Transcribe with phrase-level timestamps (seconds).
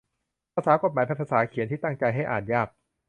[0.55, 2.67] ภาษากฎหมาย เป็นภาษาเขียนที่ตั้งใจให้อ่านยาก